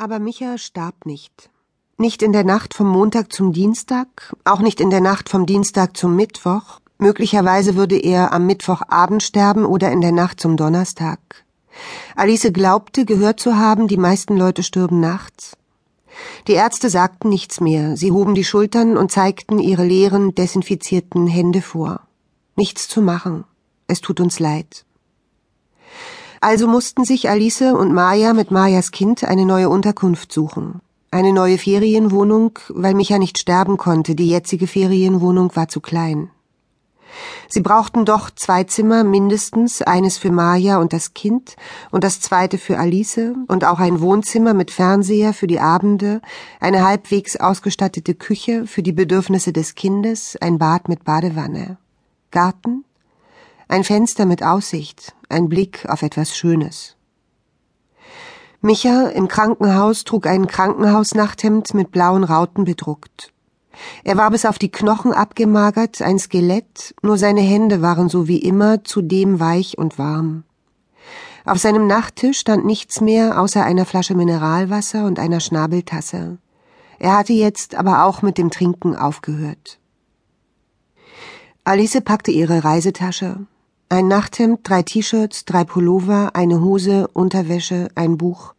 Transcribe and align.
Aber 0.00 0.18
Micha 0.18 0.56
starb 0.56 1.04
nicht. 1.04 1.50
Nicht 1.98 2.22
in 2.22 2.32
der 2.32 2.42
Nacht 2.42 2.72
vom 2.72 2.88
Montag 2.88 3.30
zum 3.34 3.52
Dienstag, 3.52 4.34
auch 4.44 4.60
nicht 4.60 4.80
in 4.80 4.88
der 4.88 5.02
Nacht 5.02 5.28
vom 5.28 5.44
Dienstag 5.44 5.94
zum 5.94 6.16
Mittwoch. 6.16 6.80
Möglicherweise 6.96 7.76
würde 7.76 7.98
er 7.98 8.32
am 8.32 8.46
Mittwochabend 8.46 9.22
sterben 9.22 9.66
oder 9.66 9.92
in 9.92 10.00
der 10.00 10.12
Nacht 10.12 10.40
zum 10.40 10.56
Donnerstag. 10.56 11.18
Alice 12.16 12.50
glaubte, 12.50 13.04
gehört 13.04 13.40
zu 13.40 13.58
haben, 13.58 13.88
die 13.88 13.98
meisten 13.98 14.38
Leute 14.38 14.62
stürben 14.62 15.00
nachts. 15.00 15.58
Die 16.46 16.54
Ärzte 16.54 16.88
sagten 16.88 17.28
nichts 17.28 17.60
mehr, 17.60 17.98
sie 17.98 18.10
hoben 18.10 18.34
die 18.34 18.44
Schultern 18.44 18.96
und 18.96 19.12
zeigten 19.12 19.58
ihre 19.58 19.84
leeren, 19.84 20.34
desinfizierten 20.34 21.26
Hände 21.26 21.60
vor. 21.60 22.00
Nichts 22.56 22.88
zu 22.88 23.02
machen. 23.02 23.44
Es 23.86 24.00
tut 24.00 24.18
uns 24.18 24.38
leid. 24.38 24.86
Also 26.40 26.66
mussten 26.66 27.04
sich 27.04 27.28
Alice 27.28 27.60
und 27.60 27.92
Maja 27.92 28.32
mit 28.32 28.50
Majas 28.50 28.92
Kind 28.92 29.24
eine 29.24 29.44
neue 29.44 29.68
Unterkunft 29.68 30.32
suchen. 30.32 30.80
Eine 31.10 31.34
neue 31.34 31.58
Ferienwohnung, 31.58 32.58
weil 32.70 32.94
Micha 32.94 33.18
nicht 33.18 33.38
sterben 33.38 33.76
konnte, 33.76 34.14
die 34.14 34.28
jetzige 34.28 34.66
Ferienwohnung 34.66 35.54
war 35.54 35.68
zu 35.68 35.80
klein. 35.80 36.30
Sie 37.48 37.60
brauchten 37.60 38.06
doch 38.06 38.30
zwei 38.30 38.64
Zimmer 38.64 39.04
mindestens, 39.04 39.82
eines 39.82 40.16
für 40.16 40.30
Maja 40.30 40.78
und 40.78 40.94
das 40.94 41.12
Kind 41.12 41.56
und 41.90 42.04
das 42.04 42.20
zweite 42.20 42.56
für 42.56 42.78
Alice 42.78 43.32
und 43.48 43.64
auch 43.64 43.80
ein 43.80 44.00
Wohnzimmer 44.00 44.54
mit 44.54 44.70
Fernseher 44.70 45.34
für 45.34 45.48
die 45.48 45.60
Abende, 45.60 46.22
eine 46.60 46.86
halbwegs 46.86 47.36
ausgestattete 47.36 48.14
Küche 48.14 48.66
für 48.66 48.82
die 48.82 48.92
Bedürfnisse 48.92 49.52
des 49.52 49.74
Kindes, 49.74 50.38
ein 50.40 50.58
Bad 50.58 50.88
mit 50.88 51.04
Badewanne. 51.04 51.76
Garten, 52.30 52.84
ein 53.70 53.84
Fenster 53.84 54.26
mit 54.26 54.42
Aussicht, 54.42 55.14
ein 55.28 55.48
Blick 55.48 55.86
auf 55.88 56.02
etwas 56.02 56.36
Schönes. 56.36 56.96
Micha 58.60 59.06
im 59.06 59.28
Krankenhaus 59.28 60.02
trug 60.02 60.26
ein 60.26 60.48
Krankenhausnachthemd 60.48 61.72
mit 61.74 61.92
blauen 61.92 62.24
Rauten 62.24 62.64
bedruckt. 62.64 63.32
Er 64.02 64.16
war 64.16 64.30
bis 64.32 64.44
auf 64.44 64.58
die 64.58 64.72
Knochen 64.72 65.12
abgemagert, 65.12 66.02
ein 66.02 66.18
Skelett, 66.18 66.94
nur 67.02 67.16
seine 67.16 67.42
Hände 67.42 67.80
waren 67.80 68.08
so 68.08 68.26
wie 68.26 68.38
immer 68.38 68.82
zudem 68.82 69.38
weich 69.38 69.78
und 69.78 69.98
warm. 69.98 70.42
Auf 71.44 71.58
seinem 71.58 71.86
Nachttisch 71.86 72.40
stand 72.40 72.66
nichts 72.66 73.00
mehr 73.00 73.40
außer 73.40 73.64
einer 73.64 73.86
Flasche 73.86 74.16
Mineralwasser 74.16 75.06
und 75.06 75.20
einer 75.20 75.38
Schnabeltasse. 75.38 76.38
Er 76.98 77.16
hatte 77.16 77.32
jetzt 77.32 77.76
aber 77.76 78.04
auch 78.04 78.20
mit 78.20 78.36
dem 78.36 78.50
Trinken 78.50 78.96
aufgehört. 78.96 79.78
Alice 81.64 82.00
packte 82.04 82.32
ihre 82.32 82.64
Reisetasche, 82.64 83.46
ein 83.90 84.06
Nachthemd, 84.06 84.60
drei 84.62 84.82
T-Shirts, 84.82 85.44
drei 85.44 85.64
Pullover, 85.64 86.36
eine 86.36 86.60
Hose, 86.60 87.08
Unterwäsche, 87.12 87.88
ein 87.96 88.16
Buch. 88.16 88.54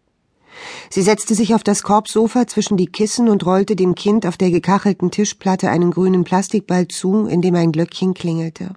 Sie 0.89 1.01
setzte 1.01 1.35
sich 1.35 1.55
auf 1.55 1.63
das 1.63 1.83
Korbsofa 1.83 2.47
zwischen 2.47 2.75
die 2.75 2.87
Kissen 2.87 3.29
und 3.29 3.45
rollte 3.45 3.77
dem 3.77 3.95
Kind 3.95 4.25
auf 4.25 4.35
der 4.35 4.51
gekachelten 4.51 5.09
Tischplatte 5.09 5.69
einen 5.69 5.91
grünen 5.91 6.25
Plastikball 6.25 6.89
zu, 6.89 7.27
in 7.27 7.41
dem 7.41 7.55
ein 7.55 7.71
Glöckchen 7.71 8.13
klingelte. 8.13 8.73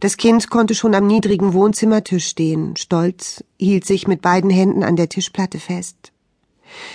Das 0.00 0.16
Kind 0.16 0.50
konnte 0.50 0.74
schon 0.74 0.94
am 0.96 1.06
niedrigen 1.06 1.52
Wohnzimmertisch 1.54 2.26
stehen, 2.26 2.76
stolz, 2.76 3.44
hielt 3.58 3.86
sich 3.86 4.08
mit 4.08 4.22
beiden 4.22 4.50
Händen 4.50 4.82
an 4.82 4.96
der 4.96 5.08
Tischplatte 5.08 5.60
fest. 5.60 6.12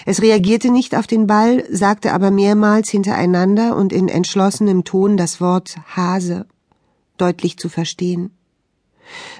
Es 0.06 0.22
reagierte 0.22 0.70
nicht 0.70 0.94
auf 0.94 1.08
den 1.08 1.26
Ball, 1.26 1.64
sagte 1.72 2.12
aber 2.12 2.30
mehrmals 2.30 2.90
hintereinander 2.90 3.78
und 3.78 3.94
in 3.94 4.10
entschlossenem 4.10 4.84
Ton 4.84 5.16
das 5.16 5.40
Wort 5.40 5.78
Hase, 5.96 6.46
deutlich 7.18 7.58
zu 7.58 7.70
verstehen. 7.70 8.32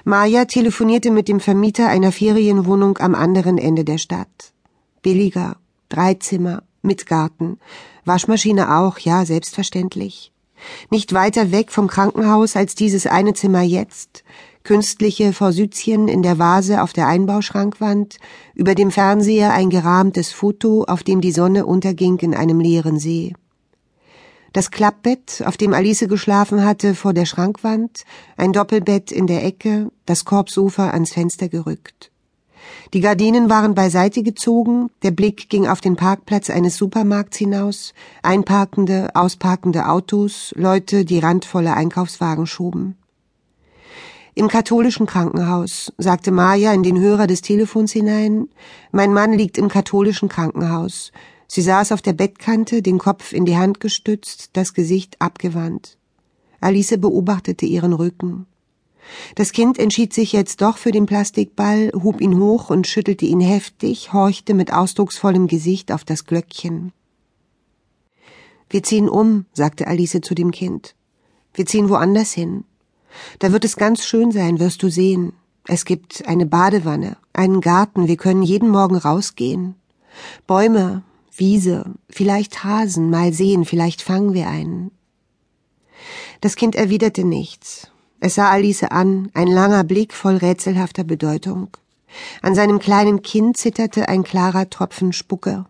Maja 0.04 0.44
telefonierte 0.44 1.10
mit 1.10 1.28
dem 1.28 1.40
Vermieter 1.40 1.88
einer 1.88 2.12
Ferienwohnung 2.12 2.98
am 2.98 3.14
anderen 3.14 3.58
Ende 3.58 3.84
der 3.84 3.98
Stadt. 3.98 4.52
Billiger, 5.02 5.56
drei 5.88 6.14
Zimmer, 6.14 6.62
mit 6.82 7.06
Garten, 7.06 7.58
Waschmaschine 8.04 8.76
auch, 8.76 8.98
ja, 8.98 9.24
selbstverständlich. 9.24 10.32
Nicht 10.90 11.12
weiter 11.12 11.50
weg 11.50 11.70
vom 11.72 11.88
Krankenhaus 11.88 12.56
als 12.56 12.74
dieses 12.74 13.06
eine 13.06 13.34
Zimmer 13.34 13.62
jetzt, 13.62 14.24
künstliche 14.62 15.32
Forsythien 15.32 16.08
in 16.08 16.22
der 16.22 16.38
Vase 16.38 16.82
auf 16.82 16.92
der 16.92 17.08
Einbauschrankwand, 17.08 18.18
über 18.54 18.74
dem 18.74 18.90
Fernseher 18.90 19.52
ein 19.52 19.70
gerahmtes 19.70 20.32
Foto, 20.32 20.84
auf 20.84 21.02
dem 21.02 21.20
die 21.20 21.32
Sonne 21.32 21.66
unterging 21.66 22.18
in 22.18 22.34
einem 22.34 22.60
leeren 22.60 22.98
See 22.98 23.34
das 24.52 24.70
Klappbett, 24.70 25.42
auf 25.46 25.56
dem 25.56 25.72
Alice 25.72 26.06
geschlafen 26.08 26.64
hatte, 26.64 26.94
vor 26.94 27.12
der 27.12 27.26
Schrankwand, 27.26 28.04
ein 28.36 28.52
Doppelbett 28.52 29.10
in 29.10 29.26
der 29.26 29.44
Ecke, 29.44 29.90
das 30.06 30.24
Korbsofa 30.24 30.90
ans 30.90 31.12
Fenster 31.12 31.48
gerückt. 31.48 32.10
Die 32.94 33.00
Gardinen 33.00 33.48
waren 33.48 33.74
beiseite 33.74 34.22
gezogen, 34.22 34.90
der 35.02 35.10
Blick 35.10 35.48
ging 35.48 35.66
auf 35.66 35.80
den 35.80 35.96
Parkplatz 35.96 36.50
eines 36.50 36.76
Supermarkts 36.76 37.38
hinaus, 37.38 37.94
einparkende, 38.22 39.10
ausparkende 39.14 39.88
Autos, 39.88 40.52
Leute, 40.56 41.04
die 41.04 41.18
randvolle 41.18 41.74
Einkaufswagen 41.74 42.46
schoben. 42.46 42.96
Im 44.34 44.48
katholischen 44.48 45.06
Krankenhaus, 45.06 45.92
sagte 45.98 46.30
Maja 46.30 46.72
in 46.72 46.82
den 46.82 46.98
Hörer 46.98 47.26
des 47.26 47.42
Telefons 47.42 47.92
hinein, 47.92 48.48
mein 48.90 49.12
Mann 49.12 49.32
liegt 49.32 49.58
im 49.58 49.68
katholischen 49.68 50.28
Krankenhaus. 50.28 51.12
Sie 51.54 51.60
saß 51.60 51.92
auf 51.92 52.00
der 52.00 52.14
Bettkante, 52.14 52.80
den 52.80 52.96
Kopf 52.96 53.34
in 53.34 53.44
die 53.44 53.58
Hand 53.58 53.78
gestützt, 53.78 54.48
das 54.54 54.72
Gesicht 54.72 55.20
abgewandt. 55.20 55.98
Alice 56.62 56.96
beobachtete 56.98 57.66
ihren 57.66 57.92
Rücken. 57.92 58.46
Das 59.34 59.52
Kind 59.52 59.78
entschied 59.78 60.14
sich 60.14 60.32
jetzt 60.32 60.62
doch 60.62 60.78
für 60.78 60.92
den 60.92 61.04
Plastikball, 61.04 61.92
hob 61.92 62.22
ihn 62.22 62.38
hoch 62.38 62.70
und 62.70 62.86
schüttelte 62.86 63.26
ihn 63.26 63.40
heftig, 63.40 64.14
horchte 64.14 64.54
mit 64.54 64.72
ausdrucksvollem 64.72 65.46
Gesicht 65.46 65.92
auf 65.92 66.04
das 66.04 66.24
Glöckchen. 66.24 66.92
Wir 68.70 68.82
ziehen 68.82 69.10
um, 69.10 69.44
sagte 69.52 69.88
Alice 69.88 70.22
zu 70.22 70.34
dem 70.34 70.52
Kind. 70.52 70.94
Wir 71.52 71.66
ziehen 71.66 71.90
woanders 71.90 72.32
hin. 72.32 72.64
Da 73.40 73.52
wird 73.52 73.66
es 73.66 73.76
ganz 73.76 74.06
schön 74.06 74.32
sein, 74.32 74.58
wirst 74.58 74.82
du 74.82 74.88
sehen. 74.88 75.34
Es 75.66 75.84
gibt 75.84 76.26
eine 76.26 76.46
Badewanne, 76.46 77.18
einen 77.34 77.60
Garten, 77.60 78.08
wir 78.08 78.16
können 78.16 78.42
jeden 78.42 78.70
Morgen 78.70 78.96
rausgehen. 78.96 79.74
Bäume, 80.46 81.02
Wiese, 81.34 81.94
vielleicht 82.10 82.62
Hasen, 82.62 83.08
mal 83.08 83.32
sehen, 83.32 83.64
vielleicht 83.64 84.02
fangen 84.02 84.34
wir 84.34 84.48
einen. 84.48 84.90
Das 86.40 86.56
Kind 86.56 86.74
erwiderte 86.74 87.24
nichts. 87.24 87.88
Es 88.20 88.34
sah 88.34 88.50
Alice 88.50 88.84
an, 88.84 89.30
ein 89.34 89.48
langer 89.48 89.84
Blick 89.84 90.12
voll 90.12 90.36
rätselhafter 90.36 91.04
Bedeutung. 91.04 91.68
An 92.42 92.54
seinem 92.54 92.78
kleinen 92.78 93.22
Kind 93.22 93.56
zitterte 93.56 94.08
ein 94.08 94.22
klarer 94.22 94.68
Tropfen 94.68 95.12
Spucke. 95.12 95.66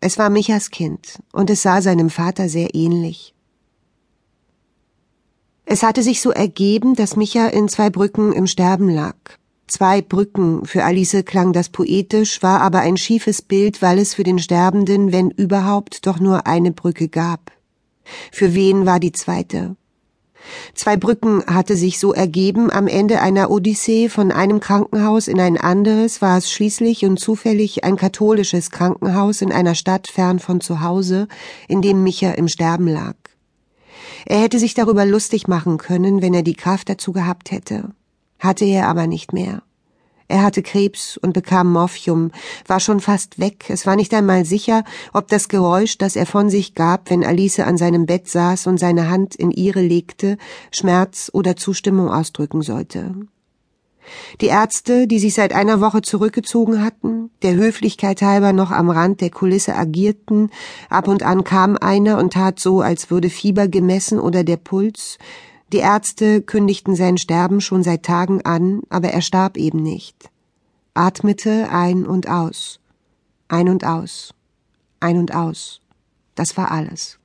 Es 0.00 0.18
war 0.18 0.30
Michas 0.30 0.70
Kind, 0.70 1.18
und 1.32 1.50
es 1.50 1.62
sah 1.62 1.82
seinem 1.82 2.10
Vater 2.10 2.48
sehr 2.48 2.74
ähnlich. 2.74 3.34
Es 5.64 5.82
hatte 5.82 6.02
sich 6.02 6.22
so 6.22 6.30
ergeben, 6.30 6.94
dass 6.94 7.16
Micha 7.16 7.48
in 7.48 7.68
zwei 7.68 7.90
Brücken 7.90 8.32
im 8.32 8.46
Sterben 8.46 8.88
lag. 8.88 9.16
Zwei 9.68 10.00
Brücken, 10.00 10.64
für 10.64 10.84
Alice 10.84 11.24
klang 11.24 11.52
das 11.52 11.70
poetisch, 11.70 12.40
war 12.40 12.60
aber 12.60 12.80
ein 12.80 12.96
schiefes 12.96 13.42
Bild, 13.42 13.82
weil 13.82 13.98
es 13.98 14.14
für 14.14 14.22
den 14.22 14.38
Sterbenden, 14.38 15.10
wenn 15.10 15.30
überhaupt, 15.30 16.06
doch 16.06 16.20
nur 16.20 16.46
eine 16.46 16.70
Brücke 16.70 17.08
gab. 17.08 17.50
Für 18.30 18.54
wen 18.54 18.86
war 18.86 19.00
die 19.00 19.10
zweite? 19.10 19.74
Zwei 20.74 20.96
Brücken 20.96 21.44
hatte 21.46 21.76
sich 21.76 21.98
so 21.98 22.14
ergeben, 22.14 22.70
am 22.70 22.86
Ende 22.86 23.20
einer 23.20 23.50
Odyssee 23.50 24.08
von 24.08 24.30
einem 24.30 24.60
Krankenhaus 24.60 25.26
in 25.26 25.40
ein 25.40 25.56
anderes 25.56 26.22
war 26.22 26.38
es 26.38 26.48
schließlich 26.52 27.04
und 27.04 27.18
zufällig 27.18 27.82
ein 27.82 27.96
katholisches 27.96 28.70
Krankenhaus 28.70 29.42
in 29.42 29.50
einer 29.50 29.74
Stadt 29.74 30.06
fern 30.06 30.38
von 30.38 30.60
zu 30.60 30.82
Hause, 30.82 31.26
in 31.66 31.82
dem 31.82 32.04
Micha 32.04 32.30
im 32.30 32.46
Sterben 32.46 32.86
lag. 32.86 33.16
Er 34.26 34.38
hätte 34.38 34.60
sich 34.60 34.74
darüber 34.74 35.04
lustig 35.04 35.48
machen 35.48 35.78
können, 35.78 36.22
wenn 36.22 36.34
er 36.34 36.42
die 36.42 36.54
Kraft 36.54 36.88
dazu 36.88 37.10
gehabt 37.10 37.50
hätte 37.50 37.90
hatte 38.46 38.64
er 38.64 38.88
aber 38.88 39.06
nicht 39.06 39.32
mehr. 39.32 39.62
Er 40.28 40.42
hatte 40.42 40.62
Krebs 40.62 41.16
und 41.16 41.34
bekam 41.34 41.72
Morphium, 41.72 42.32
war 42.66 42.80
schon 42.80 42.98
fast 42.98 43.38
weg, 43.38 43.66
es 43.68 43.86
war 43.86 43.94
nicht 43.94 44.12
einmal 44.12 44.44
sicher, 44.44 44.82
ob 45.12 45.28
das 45.28 45.48
Geräusch, 45.48 45.98
das 45.98 46.16
er 46.16 46.26
von 46.26 46.50
sich 46.50 46.74
gab, 46.74 47.10
wenn 47.10 47.24
Alice 47.24 47.60
an 47.60 47.76
seinem 47.76 48.06
Bett 48.06 48.28
saß 48.28 48.66
und 48.66 48.78
seine 48.78 49.08
Hand 49.08 49.36
in 49.36 49.52
ihre 49.52 49.82
legte, 49.82 50.36
Schmerz 50.72 51.30
oder 51.32 51.54
Zustimmung 51.54 52.10
ausdrücken 52.10 52.62
sollte. 52.62 53.14
Die 54.40 54.46
Ärzte, 54.46 55.06
die 55.06 55.18
sich 55.18 55.34
seit 55.34 55.52
einer 55.52 55.80
Woche 55.80 56.02
zurückgezogen 56.02 56.84
hatten, 56.84 57.30
der 57.42 57.54
Höflichkeit 57.54 58.22
halber 58.22 58.52
noch 58.52 58.70
am 58.70 58.90
Rand 58.90 59.20
der 59.20 59.30
Kulisse 59.30 59.74
agierten, 59.74 60.50
ab 60.88 61.08
und 61.08 61.22
an 61.22 61.44
kam 61.44 61.76
einer 61.76 62.18
und 62.18 62.32
tat 62.32 62.58
so, 62.58 62.80
als 62.80 63.10
würde 63.10 63.30
Fieber 63.30 63.68
gemessen 63.68 64.18
oder 64.18 64.44
der 64.44 64.56
Puls, 64.56 65.18
die 65.72 65.78
Ärzte 65.78 66.42
kündigten 66.42 66.94
sein 66.94 67.18
Sterben 67.18 67.60
schon 67.60 67.82
seit 67.82 68.04
Tagen 68.04 68.42
an, 68.42 68.82
aber 68.88 69.08
er 69.08 69.22
starb 69.22 69.56
eben 69.56 69.82
nicht. 69.82 70.30
Atmete 70.94 71.68
ein 71.70 72.06
und 72.06 72.28
aus. 72.28 72.80
Ein 73.48 73.68
und 73.68 73.84
aus. 73.84 74.32
Ein 75.00 75.18
und 75.18 75.34
aus. 75.34 75.80
Das 76.34 76.56
war 76.56 76.70
alles. 76.70 77.18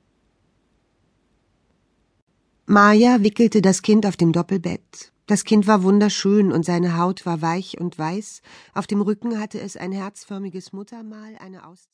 Maja 2.66 3.22
wickelte 3.22 3.62
das 3.62 3.82
Kind 3.82 4.06
auf 4.06 4.16
dem 4.16 4.32
Doppelbett. 4.32 5.12
Das 5.26 5.44
Kind 5.44 5.66
war 5.66 5.82
wunderschön 5.82 6.52
und 6.52 6.64
seine 6.64 6.98
Haut 6.98 7.24
war 7.24 7.40
weich 7.42 7.80
und 7.80 7.96
weiß, 7.98 8.42
auf 8.74 8.86
dem 8.86 9.00
Rücken 9.00 9.38
hatte 9.40 9.60
es 9.60 9.76
ein 9.76 9.92
herzförmiges 9.92 10.72
Muttermal, 10.72 11.36
eine 11.38 11.66
Aus 11.66 11.88